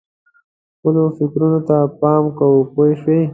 [0.75, 3.19] خپلو فکرونو ته پام کوه پوه شوې!.